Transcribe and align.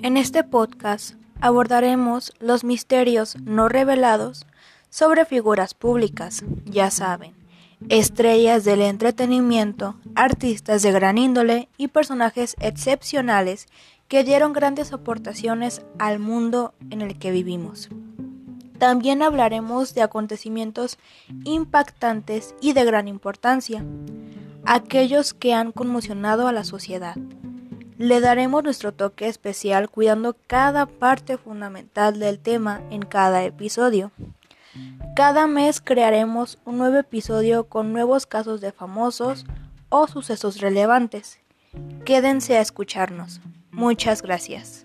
En 0.00 0.16
este 0.16 0.44
podcast 0.44 1.14
abordaremos 1.40 2.32
los 2.38 2.62
misterios 2.62 3.36
no 3.42 3.68
revelados 3.68 4.46
sobre 4.90 5.24
figuras 5.24 5.74
públicas, 5.74 6.44
ya 6.64 6.92
saben, 6.92 7.34
estrellas 7.88 8.64
del 8.64 8.82
entretenimiento, 8.82 9.96
artistas 10.14 10.82
de 10.82 10.92
gran 10.92 11.18
índole 11.18 11.68
y 11.76 11.88
personajes 11.88 12.54
excepcionales 12.60 13.66
que 14.06 14.22
dieron 14.22 14.52
grandes 14.52 14.92
aportaciones 14.92 15.82
al 15.98 16.20
mundo 16.20 16.74
en 16.90 17.02
el 17.02 17.18
que 17.18 17.32
vivimos. 17.32 17.88
También 18.78 19.22
hablaremos 19.22 19.94
de 19.94 20.02
acontecimientos 20.02 20.96
impactantes 21.42 22.54
y 22.60 22.72
de 22.72 22.84
gran 22.84 23.08
importancia, 23.08 23.84
aquellos 24.64 25.34
que 25.34 25.54
han 25.54 25.72
conmocionado 25.72 26.46
a 26.46 26.52
la 26.52 26.62
sociedad. 26.62 27.16
Le 27.98 28.20
daremos 28.20 28.62
nuestro 28.62 28.94
toque 28.94 29.26
especial 29.26 29.90
cuidando 29.90 30.36
cada 30.46 30.86
parte 30.86 31.36
fundamental 31.36 32.20
del 32.20 32.38
tema 32.38 32.80
en 32.90 33.02
cada 33.02 33.42
episodio. 33.42 34.12
Cada 35.16 35.48
mes 35.48 35.80
crearemos 35.80 36.60
un 36.64 36.78
nuevo 36.78 36.96
episodio 36.96 37.64
con 37.64 37.92
nuevos 37.92 38.24
casos 38.24 38.60
de 38.60 38.70
famosos 38.70 39.46
o 39.88 40.06
sucesos 40.06 40.60
relevantes. 40.60 41.40
Quédense 42.04 42.56
a 42.56 42.60
escucharnos. 42.60 43.40
Muchas 43.72 44.22
gracias. 44.22 44.77